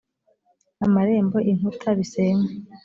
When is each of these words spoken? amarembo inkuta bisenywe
amarembo 0.85 1.37
inkuta 1.51 1.89
bisenywe 1.97 2.51